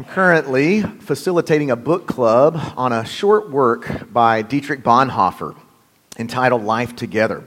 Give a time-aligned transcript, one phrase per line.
[0.00, 5.54] I'm currently facilitating a book club on a short work by Dietrich Bonhoeffer
[6.18, 7.44] entitled Life Together.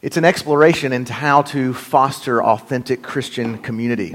[0.00, 4.14] It's an exploration into how to foster authentic Christian community.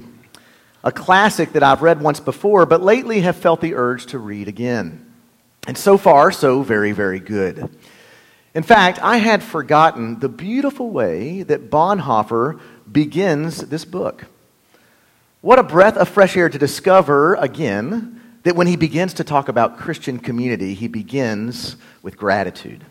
[0.81, 4.47] A classic that I've read once before, but lately have felt the urge to read
[4.47, 5.13] again.
[5.67, 7.69] And so far, so very, very good.
[8.55, 14.23] In fact, I had forgotten the beautiful way that Bonhoeffer begins this book.
[15.41, 19.47] What a breath of fresh air to discover again that when he begins to talk
[19.47, 22.83] about Christian community, he begins with gratitude.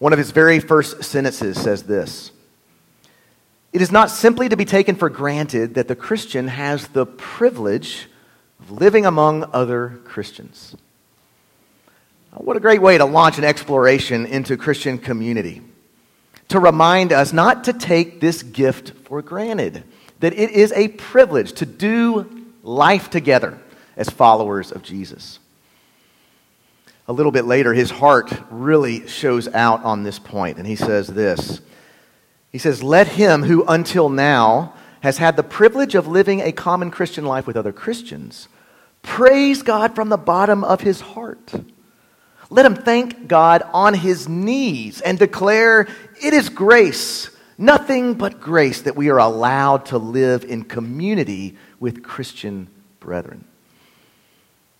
[0.00, 2.32] One of his very first sentences says this
[3.72, 8.08] It is not simply to be taken for granted that the Christian has the privilege
[8.58, 10.76] of living among other Christians.
[12.32, 15.62] What a great way to launch an exploration into Christian community.
[16.48, 19.84] To remind us not to take this gift for granted
[20.20, 23.58] that it is a privilege to do life together
[23.96, 25.38] as followers of Jesus.
[27.06, 31.06] A little bit later, his heart really shows out on this point, and he says
[31.08, 31.60] this
[32.52, 36.90] He says, Let him who until now has had the privilege of living a common
[36.90, 38.48] Christian life with other Christians
[39.02, 41.54] praise God from the bottom of his heart.
[42.50, 45.86] Let him thank God on his knees and declare,
[46.22, 52.04] It is grace Nothing but grace that we are allowed to live in community with
[52.04, 52.68] Christian
[53.00, 53.44] brethren.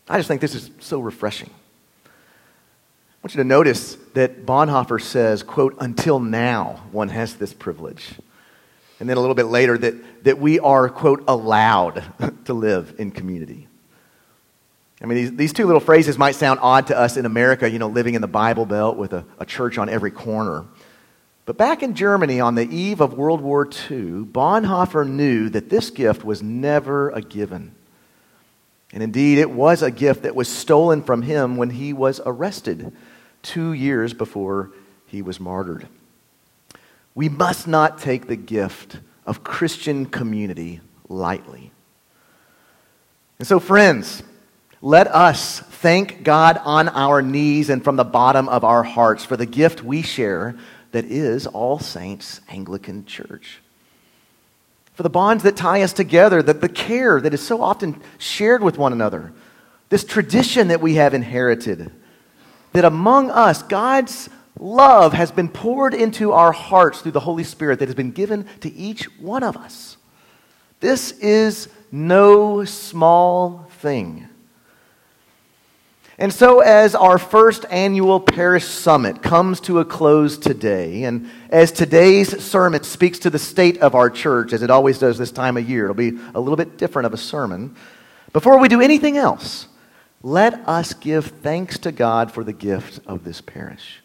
[0.09, 1.51] I just think this is so refreshing.
[2.07, 2.11] I
[3.23, 8.15] want you to notice that Bonhoeffer says, quote, until now one has this privilege.
[9.01, 12.05] And then a little bit later that, that we are, quote, allowed
[12.45, 13.67] to live in community.
[15.01, 17.79] I mean, these, these two little phrases might sound odd to us in America, you
[17.79, 20.65] know, living in the Bible Belt with a, a church on every corner.
[21.49, 25.89] But back in Germany on the eve of World War II, Bonhoeffer knew that this
[25.89, 27.75] gift was never a given.
[28.93, 32.93] And indeed, it was a gift that was stolen from him when he was arrested
[33.41, 34.73] two years before
[35.07, 35.89] he was martyred.
[37.15, 41.73] We must not take the gift of Christian community lightly.
[43.39, 44.23] And so, friends,
[44.83, 49.39] let us thank God on our knees and from the bottom of our hearts for
[49.39, 50.55] the gift we share
[50.93, 53.61] that is All Saints Anglican Church.
[54.95, 58.63] For the bonds that tie us together, the, the care that is so often shared
[58.63, 59.33] with one another,
[59.91, 61.91] this tradition that we have inherited,
[62.73, 64.29] that among us, God's
[64.59, 68.45] love has been poured into our hearts through the Holy Spirit that has been given
[68.61, 69.97] to each one of us.
[70.81, 74.28] This is no small thing.
[76.21, 81.71] And so, as our first annual parish summit comes to a close today, and as
[81.71, 85.57] today's sermon speaks to the state of our church, as it always does this time
[85.57, 87.77] of year, it'll be a little bit different of a sermon.
[88.33, 89.69] Before we do anything else,
[90.21, 94.01] let us give thanks to God for the gift of this parish.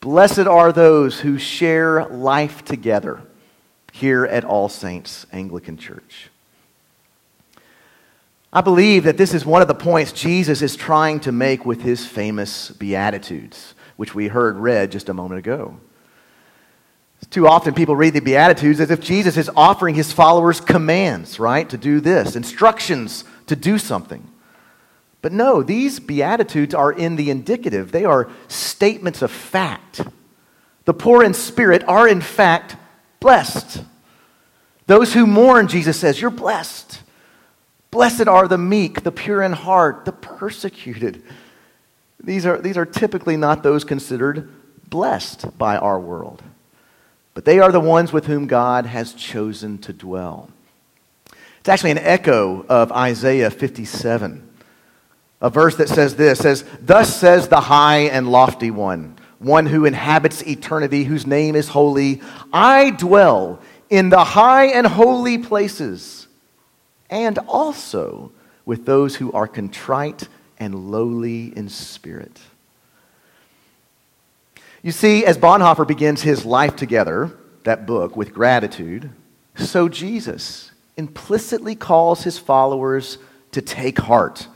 [0.00, 3.22] Blessed are those who share life together
[3.92, 6.28] here at All Saints Anglican Church.
[8.52, 11.82] I believe that this is one of the points Jesus is trying to make with
[11.82, 15.78] his famous Beatitudes, which we heard read just a moment ago.
[17.30, 21.68] Too often people read the Beatitudes as if Jesus is offering his followers commands, right,
[21.68, 24.26] to do this, instructions to do something.
[25.22, 30.02] But no, these Beatitudes are in the indicative, they are statements of fact.
[30.84, 32.76] The poor in spirit are, in fact,
[33.18, 33.82] blessed.
[34.86, 37.02] Those who mourn, Jesus says, you're blessed.
[37.96, 41.22] Blessed are the meek, the pure in heart, the persecuted.
[42.22, 44.50] These are, these are typically not those considered
[44.90, 46.42] blessed by our world,
[47.32, 50.50] but they are the ones with whom God has chosen to dwell.
[51.60, 54.46] It's actually an echo of Isaiah 57,
[55.40, 59.86] a verse that says this says, Thus says the high and lofty one, one who
[59.86, 62.20] inhabits eternity, whose name is holy.
[62.52, 63.58] I dwell
[63.88, 66.15] in the high and holy places
[67.10, 68.32] and also
[68.64, 72.40] with those who are contrite and lowly in spirit.
[74.82, 77.32] You see, as Bonhoeffer begins his life together,
[77.64, 79.10] that book, with gratitude,
[79.56, 83.18] so Jesus implicitly calls his followers
[83.52, 84.46] to take heart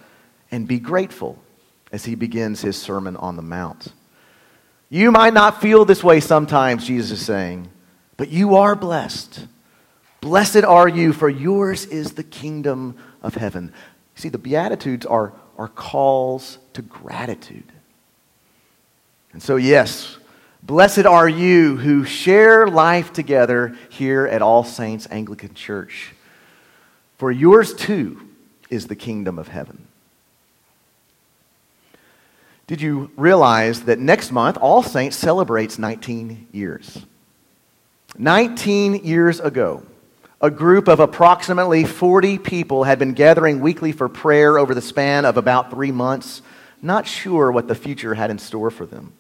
[0.51, 1.39] and be grateful
[1.93, 3.89] as he begins his Sermon on the Mount.
[4.89, 7.69] You might not feel this way sometimes, Jesus is saying,
[8.17, 9.47] but you are blessed
[10.21, 13.73] Blessed are you, for yours is the kingdom of heaven.
[14.15, 17.73] See, the Beatitudes are, are calls to gratitude.
[19.33, 20.19] And so, yes,
[20.63, 26.15] blessed are you who share life together here at All Saints Anglican Church.
[27.17, 28.29] for yours too
[28.71, 29.87] is the kingdom of heaven.
[32.67, 37.05] Did you realize that next month All Saints celebrates 19 years?
[38.17, 39.83] 19 years ago,
[40.41, 45.25] a group of approximately 40 people had been gathering weekly for prayer over the span
[45.25, 46.41] of about three months,
[46.81, 49.13] not sure what the future had in store for them.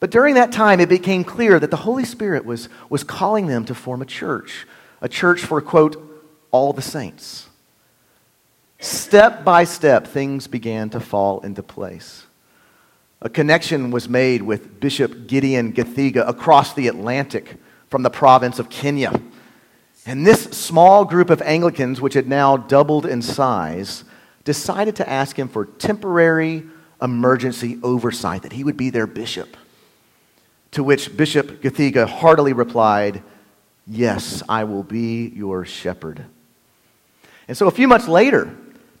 [0.00, 3.64] But during that time, it became clear that the Holy Spirit was, was calling them
[3.66, 4.66] to form a church,
[5.00, 5.96] a church for, quote,
[6.50, 7.46] all the saints.
[8.78, 12.26] Step by step, things began to fall into place.
[13.22, 17.56] A connection was made with Bishop Gideon Githiga across the Atlantic
[17.88, 19.20] from the province of Kenya.
[20.06, 24.04] And this small group of Anglicans, which had now doubled in size,
[24.44, 26.62] decided to ask him for temporary
[27.02, 29.56] emergency oversight, that he would be their bishop.
[30.72, 33.22] To which Bishop Githiga heartily replied,
[33.86, 36.24] Yes, I will be your shepherd.
[37.48, 38.54] And so a few months later,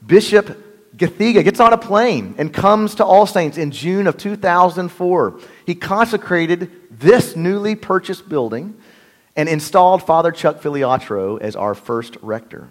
[0.04, 5.40] Bishop Githiga gets on a plane and comes to All Saints in June of 2004.
[5.66, 8.80] He consecrated this newly purchased building
[9.36, 12.68] and installed Father Chuck Filiatro as our first rector.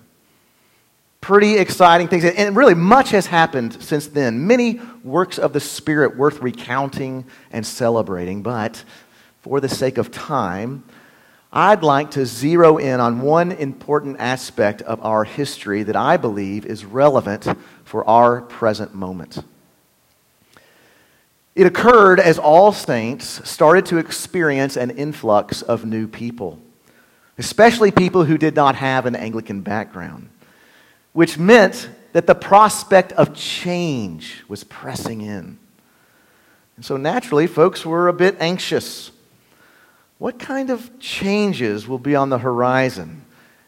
[1.22, 2.26] Pretty exciting things.
[2.26, 4.46] And really, much has happened since then.
[4.46, 8.44] Many works of the Spirit worth recounting and celebrating.
[8.44, 8.84] But
[9.42, 10.84] for the sake of time,
[11.52, 16.66] I'd like to zero in on one important aspect of our history that I believe
[16.66, 17.48] is relevant
[17.86, 19.44] for our present moment.
[21.56, 26.60] It occurred as all saints started to experience an influx of new people,
[27.38, 30.30] especially people who did not have an Anglican background,
[31.14, 35.58] which meant that the prospect of change was pressing in.
[36.76, 39.12] And so naturally, folks were a bit anxious.
[40.18, 43.24] What kind of changes will be on the horizon?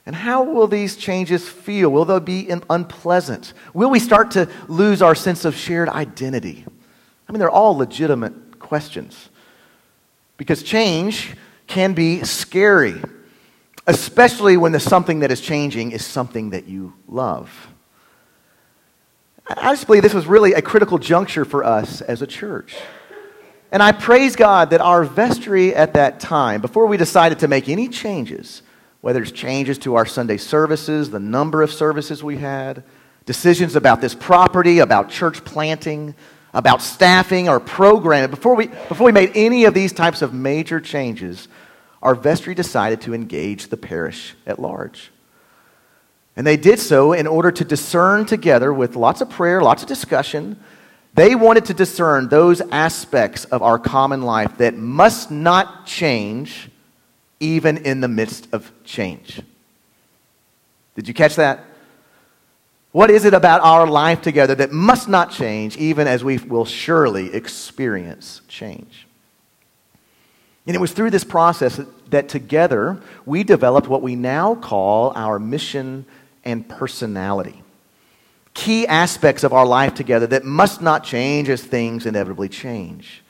[0.06, 1.90] And how will these changes feel?
[1.90, 3.54] Will they be unpleasant?
[3.74, 6.66] Will we start to lose our sense of shared identity?
[7.28, 9.30] I mean, they're all legitimate questions.
[10.38, 11.36] Because change
[11.66, 13.02] can be scary,
[13.86, 17.70] especially when the something that is changing is something that you love.
[19.50, 22.76] I just believe this was really a critical juncture for us as a church.
[23.72, 27.68] And I praise God that our vestry at that time, before we decided to make
[27.68, 28.62] any changes,
[29.02, 32.84] whether it's changes to our Sunday services, the number of services we had,
[33.26, 36.16] decisions about this property, about church planting,
[36.58, 40.80] about staffing or programming, before we, before we made any of these types of major
[40.80, 41.48] changes,
[42.02, 45.12] our vestry decided to engage the parish at large.
[46.36, 49.88] And they did so in order to discern together with lots of prayer, lots of
[49.88, 50.60] discussion.
[51.14, 56.70] They wanted to discern those aspects of our common life that must not change
[57.40, 59.44] even in the midst of change.
[60.96, 61.64] Did you catch that?
[62.98, 66.66] What is it about our life together that must not change, even as we will
[66.66, 69.06] surely experience change?
[70.66, 71.80] And it was through this process
[72.10, 76.08] that together we developed what we now call our mission
[76.44, 77.62] and personality.
[78.56, 83.24] Key aspects of our life together that must not change as things inevitably change.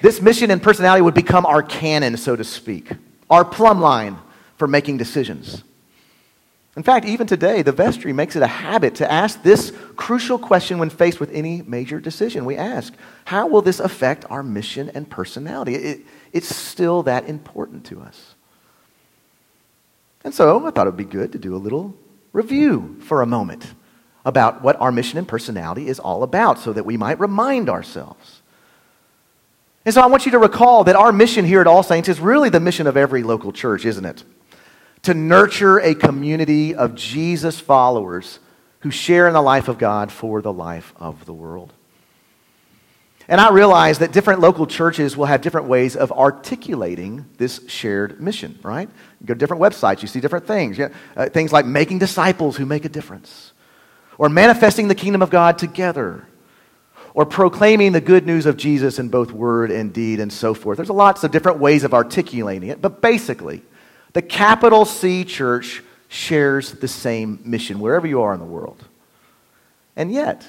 [0.00, 2.88] This mission and personality would become our canon, so to speak,
[3.28, 4.16] our plumb line
[4.58, 5.64] for making decisions.
[6.76, 10.78] In fact, even today, the vestry makes it a habit to ask this crucial question
[10.78, 12.44] when faced with any major decision.
[12.44, 12.92] We ask,
[13.24, 15.74] how will this affect our mission and personality?
[15.74, 16.00] It,
[16.34, 18.34] it's still that important to us.
[20.22, 21.96] And so I thought it would be good to do a little
[22.34, 23.72] review for a moment
[24.26, 28.42] about what our mission and personality is all about so that we might remind ourselves.
[29.86, 32.20] And so I want you to recall that our mission here at All Saints is
[32.20, 34.24] really the mission of every local church, isn't it?
[35.02, 38.38] To nurture a community of Jesus followers
[38.80, 41.72] who share in the life of God for the life of the world.
[43.28, 48.20] And I realize that different local churches will have different ways of articulating this shared
[48.20, 48.88] mission, right?
[49.20, 50.78] You go to different websites, you see different things.
[50.78, 53.52] You know, uh, things like making disciples who make a difference,
[54.18, 56.28] or manifesting the kingdom of God together,
[57.14, 60.76] or proclaiming the good news of Jesus in both word and deed, and so forth.
[60.76, 63.62] There's lots of different ways of articulating it, but basically,
[64.16, 68.82] the capital C church shares the same mission wherever you are in the world.
[69.94, 70.42] And yet,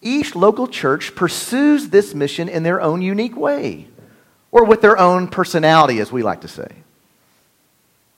[0.00, 3.86] each local church pursues this mission in their own unique way,
[4.50, 6.68] or with their own personality, as we like to say.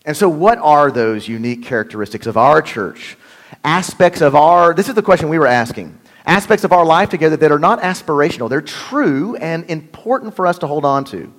[0.04, 3.16] And so, what are those unique characteristics of our church?
[3.64, 5.98] Aspects of our, this is the question we were asking.
[6.24, 10.56] Aspects of our life together that are not aspirational, they're true and important for us
[10.58, 11.34] to hold on to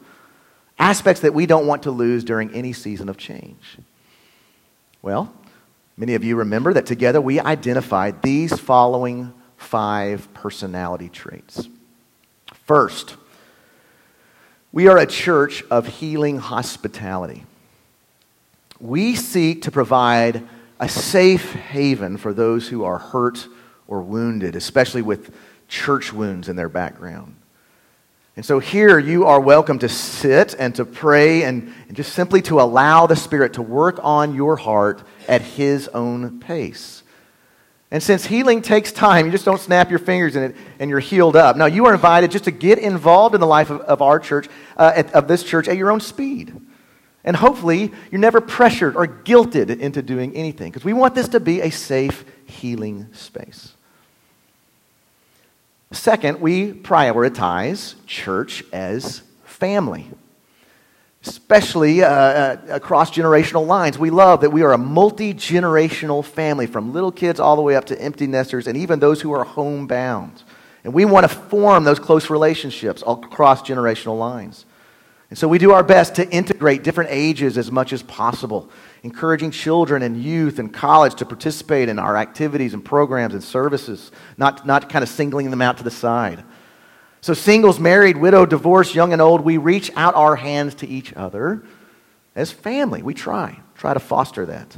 [0.80, 3.78] aspects that we don't want to lose during any season of change?
[5.02, 5.34] Well,
[6.00, 11.68] Many of you remember that together we identified these following five personality traits.
[12.66, 13.18] First,
[14.72, 17.46] we are a church of healing hospitality.
[18.80, 20.48] We seek to provide
[20.80, 23.48] a safe haven for those who are hurt
[23.88, 25.36] or wounded, especially with
[25.68, 27.36] church wounds in their background.
[28.38, 32.44] And so here you are welcome to sit and to pray and, and, just simply
[32.44, 37.02] to allow the Spirit to work on your heart at His own pace.
[37.90, 41.00] And since healing takes time, you just don't snap your fingers and, it, and you're
[41.00, 41.58] healed up.
[41.58, 44.48] Now, you are invited just to get involved in the life of, of our church,
[44.78, 46.56] uh, at, of this church, at your own speed.
[47.24, 51.40] And hopefully, you're never pressured or guilted into doing anything because we want this to
[51.40, 53.74] be a safe, healing space.
[55.92, 60.10] Second, we prioritize church as family,
[61.26, 63.98] especially uh, uh, across generational lines.
[63.98, 67.76] We love that we are a multi generational family, from little kids all the way
[67.76, 70.44] up to empty nesters, and even those who are homebound.
[70.84, 74.66] And we want to form those close relationships across generational lines.
[75.30, 78.70] And so we do our best to integrate different ages as much as possible,
[79.04, 84.12] encouraging children and youth and college to participate in our activities and programs and services,
[84.38, 86.44] not, not kind of singling them out to the side.
[87.22, 91.14] So, singles, married, widowed, divorced, young and old, we reach out our hands to each
[91.14, 91.64] other
[92.36, 93.02] as family.
[93.02, 94.78] We try, try to foster that.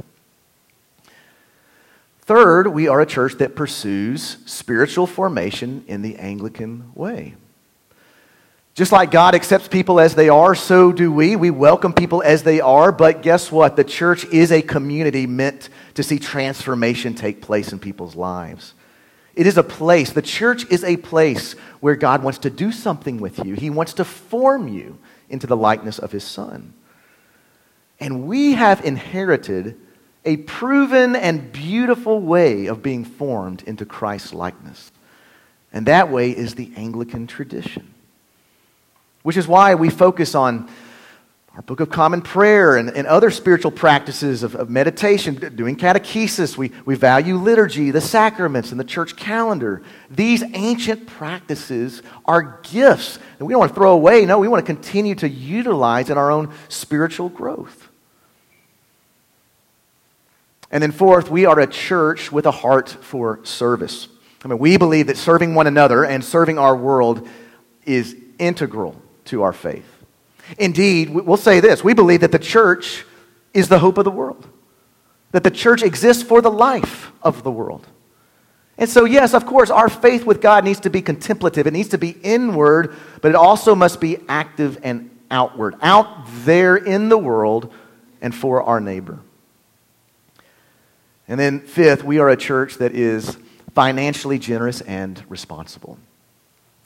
[2.22, 7.34] Third, we are a church that pursues spiritual formation in the Anglican way.
[8.80, 11.36] Just like God accepts people as they are, so do we.
[11.36, 13.76] We welcome people as they are, but guess what?
[13.76, 18.72] The church is a community meant to see transformation take place in people's lives.
[19.34, 23.20] It is a place, the church is a place where God wants to do something
[23.20, 23.52] with you.
[23.52, 24.96] He wants to form you
[25.28, 26.72] into the likeness of His Son.
[28.00, 29.78] And we have inherited
[30.24, 34.90] a proven and beautiful way of being formed into Christ's likeness.
[35.70, 37.96] And that way is the Anglican tradition.
[39.22, 40.68] Which is why we focus on
[41.54, 46.56] our Book of Common Prayer and, and other spiritual practices of, of, meditation, doing catechesis.
[46.56, 49.82] We, we value liturgy, the sacraments, and the church calendar.
[50.08, 54.24] These ancient practices are gifts that we don't want to throw away.
[54.26, 57.88] No, we want to continue to utilize in our own spiritual growth.
[60.70, 64.06] And then, fourth, we are a church with a heart for service.
[64.44, 67.28] I mean, we believe that serving one another and serving our world
[67.84, 69.86] is integral to our faith.
[70.58, 73.04] Indeed, we'll say this we believe that the church
[73.54, 74.46] is the hope of the world,
[75.32, 77.86] that the church exists for the life of the world.
[78.78, 81.66] And so, yes, of course, our faith with God needs to be contemplative.
[81.66, 86.08] It needs to be inward, but it also must be active and outward, out
[86.44, 87.72] there in the world
[88.22, 89.18] and for our neighbor.
[91.28, 93.36] And then, fifth, we are a church that is
[93.74, 95.98] financially generous and responsible.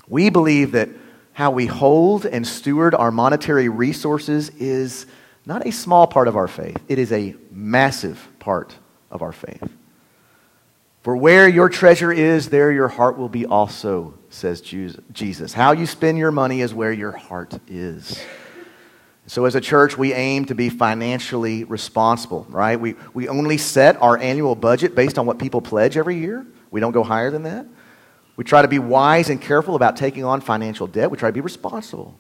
[0.09, 0.91] We believe that
[1.35, 5.05] how we hold and steward our monetary resources is
[5.45, 8.75] not a small part of our faith, it is a massive part
[9.11, 9.69] of our faith.
[11.03, 15.53] For where your treasure is, there your heart will be also, says Jesus.
[15.53, 18.25] How you spend your money is where your heart is.
[19.27, 22.79] So, as a church, we aim to be financially responsible, right?
[22.79, 26.47] We, we only set our annual budget based on what people pledge every year.
[26.71, 27.67] We don't go higher than that.
[28.37, 31.11] We try to be wise and careful about taking on financial debt.
[31.11, 32.19] We try to be responsible.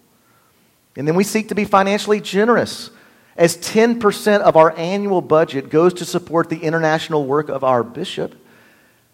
[0.96, 2.90] And then we seek to be financially generous,
[3.36, 8.36] as 10% of our annual budget goes to support the international work of our bishop.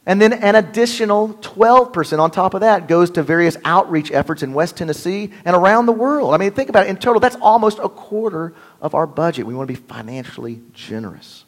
[0.04, 4.52] And then an additional 12% on top of that goes to various outreach efforts in
[4.52, 6.35] West Tennessee and around the world.
[6.35, 6.90] I mean, think about it.
[6.90, 9.47] In total, that's almost a quarter of our budget.
[9.47, 11.45] We want to be financially generous.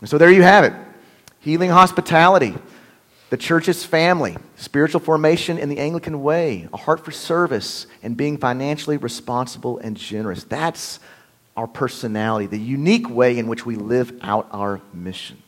[0.00, 0.74] And so there you have it
[1.40, 2.54] healing hospitality
[3.30, 8.36] the church's family, spiritual formation in the Anglican way, a heart for service, and being
[8.38, 10.44] financially responsible and generous.
[10.44, 11.00] That's
[11.56, 15.42] our personality, the unique way in which we live out our mission.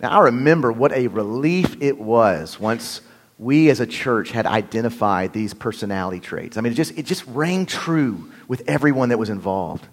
[0.00, 3.00] Now, I remember what a relief it was once
[3.38, 6.56] we as a church had identified these personality traits.
[6.56, 9.86] I mean, it just, it just rang true with everyone that was involved.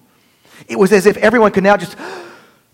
[0.68, 1.98] It was as if everyone could now just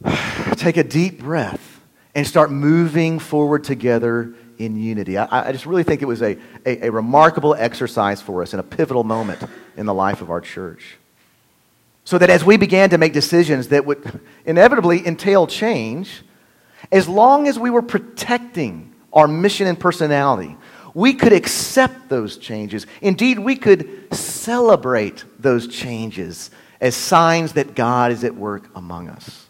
[0.58, 1.71] take a deep breath
[2.14, 5.18] and start moving forward together in unity.
[5.18, 8.60] I, I just really think it was a, a, a, remarkable exercise for us and
[8.60, 9.42] a pivotal moment
[9.78, 10.98] in the life of our church.
[12.04, 16.24] So that as we began to make decisions that would inevitably entail change,
[16.92, 20.58] as long as we were protecting our mission and personality,
[20.94, 22.86] we could accept those changes.
[23.02, 29.48] Indeed, we could celebrate those changes as signs that God is at work among us.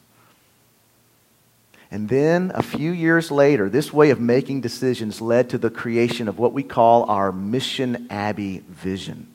[1.92, 6.30] And then a few years later, this way of making decisions led to the creation
[6.30, 9.28] of what we call our Mission Abbey vision,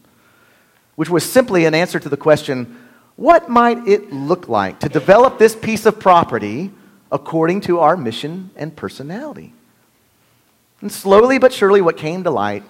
[0.94, 2.78] which was simply an answer to the question
[3.16, 6.70] what might it look like to develop this piece of property
[7.10, 9.54] according to our mission and personality?
[10.82, 12.62] And slowly but surely, what came to light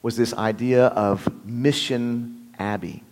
[0.00, 3.02] was this idea of Mission Abbey.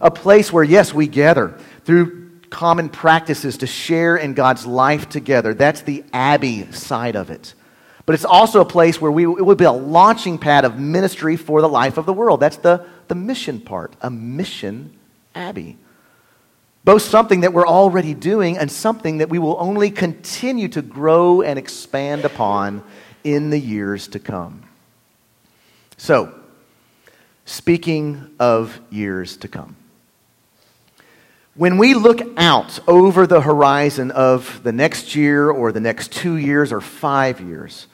[0.00, 2.23] A place where, yes, we gather through
[2.54, 5.54] common practices to share in God's life together.
[5.54, 7.52] That's the Abbey side of it.
[8.06, 11.36] But it's also a place where we, it would be a launching pad of ministry
[11.36, 12.38] for the life of the world.
[12.38, 14.96] That's the, the mission part, a mission
[15.34, 15.76] Abbey.
[16.84, 21.42] Both something that we're already doing and something that we will only continue to grow
[21.42, 22.84] and expand upon
[23.24, 24.62] in the years to come.
[25.96, 26.32] So,
[27.46, 29.74] speaking of years to come.
[31.56, 36.36] When we look out over the horizon of the next year or the next two
[36.36, 37.86] years or five years,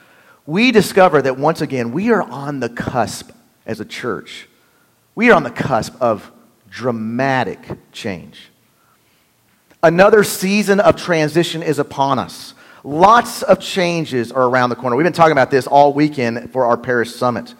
[0.47, 3.31] we discover that once again, we are on the cusp
[3.67, 4.49] as a church.
[5.15, 6.33] We are on the cusp of
[6.71, 7.59] dramatic
[7.93, 8.49] change.
[9.83, 12.55] Another season of transition is upon us.
[12.83, 14.97] Lots of changes are around the corner.
[14.97, 17.55] We've been talking about this all weekend for our parish summit.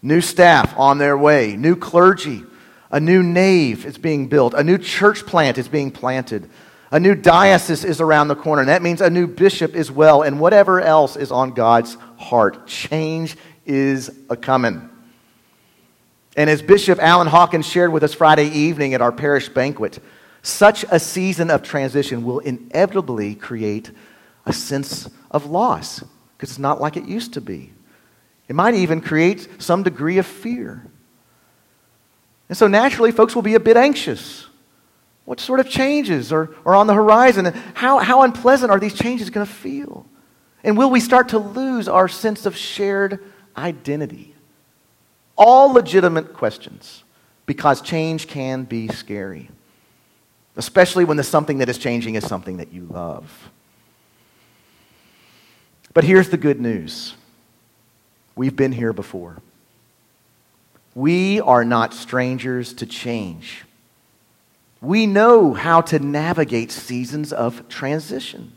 [0.00, 2.42] New staff on their way, new clergy,
[2.92, 4.54] a new nave is being built.
[4.54, 6.48] A new church plant is being planted.
[6.90, 8.60] A new diocese is around the corner.
[8.60, 10.22] And that means a new bishop as well.
[10.22, 12.66] And whatever else is on God's heart.
[12.66, 14.90] Change is a coming.
[16.36, 19.98] And as Bishop Alan Hawkins shared with us Friday evening at our parish banquet,
[20.42, 23.90] such a season of transition will inevitably create
[24.44, 26.00] a sense of loss
[26.36, 27.72] because it's not like it used to be.
[28.48, 30.86] It might even create some degree of fear.
[32.52, 34.46] And so naturally, folks will be a bit anxious.
[35.24, 37.46] What sort of changes are, are on the horizon?
[37.46, 40.04] And how, how unpleasant are these changes going to feel?
[40.62, 43.24] And will we start to lose our sense of shared
[43.56, 44.34] identity?
[45.34, 47.04] All legitimate questions
[47.46, 49.48] because change can be scary,
[50.54, 53.50] especially when the something that is changing is something that you love.
[55.94, 57.14] But here's the good news
[58.36, 59.38] we've been here before.
[60.94, 63.64] We are not strangers to change.
[64.80, 68.52] We know how to navigate seasons of transition.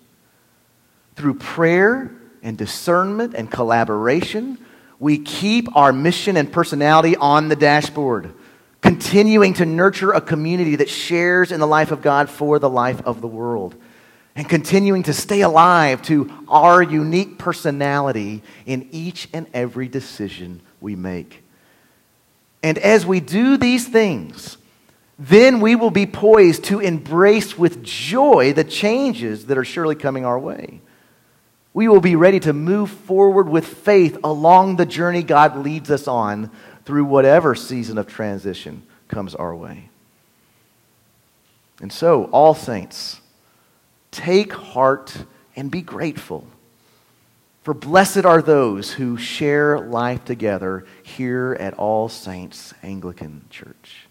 [1.15, 4.57] Through prayer and discernment and collaboration,
[4.99, 8.33] we keep our mission and personality on the dashboard,
[8.81, 13.01] continuing to nurture a community that shares in the life of God for the life
[13.05, 13.75] of the world,
[14.35, 20.95] and continuing to stay alive to our unique personality in each and every decision we
[20.95, 21.44] make.
[22.65, 24.57] And as we do these things,
[25.19, 30.25] then we will be poised to embrace with joy the changes that are surely coming
[30.25, 30.81] our way.
[31.75, 36.07] We will be ready to move forward with faith along the journey God leads us
[36.07, 36.49] on
[36.85, 39.89] through whatever season of transition comes our way.
[41.83, 43.21] And so, all saints,
[44.09, 45.15] take heart
[45.55, 46.47] and be grateful
[47.65, 54.05] for blessed are those who share life together here at All Saints Anglican Church.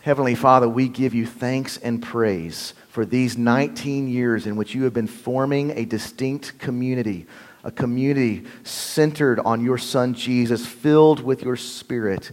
[0.00, 4.84] Heavenly Father, we give you thanks and praise for these 19 years in which you
[4.84, 7.26] have been forming a distinct community,
[7.62, 12.30] a community centered on your Son Jesus, filled with your Spirit,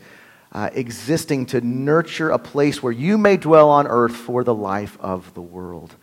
[0.54, 4.98] uh, existing to nurture a place where you may dwell on earth for the life
[5.02, 5.98] of the world.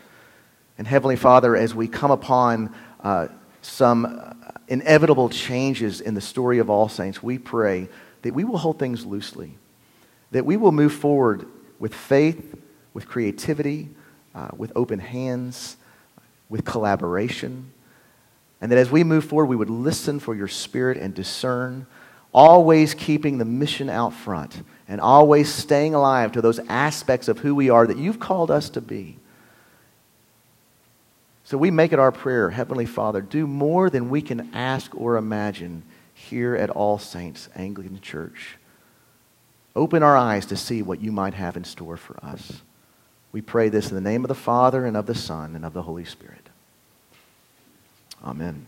[0.78, 3.28] And Heavenly Father, as we come upon uh,
[3.62, 4.34] some
[4.68, 7.88] inevitable changes in the story of all saints, we pray
[8.22, 9.56] that we will hold things loosely,
[10.32, 11.46] that we will move forward
[11.78, 12.56] with faith,
[12.92, 13.88] with creativity,
[14.34, 15.76] uh, with open hands,
[16.48, 17.72] with collaboration,
[18.60, 21.86] and that as we move forward, we would listen for your spirit and discern,
[22.32, 27.54] always keeping the mission out front and always staying alive to those aspects of who
[27.54, 29.18] we are that you've called us to be.
[31.46, 35.16] So we make it our prayer, Heavenly Father, do more than we can ask or
[35.16, 38.56] imagine here at All Saints Anglican Church.
[39.76, 42.62] Open our eyes to see what you might have in store for us.
[43.30, 45.72] We pray this in the name of the Father, and of the Son, and of
[45.72, 46.48] the Holy Spirit.
[48.24, 48.66] Amen.